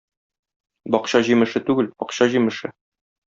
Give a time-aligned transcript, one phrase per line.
[0.95, 2.73] Бакча җимеше түгел- акча җимеше.